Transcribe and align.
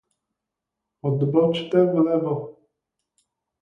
Odbočte 1.09 1.85
vlevo. 1.93 2.35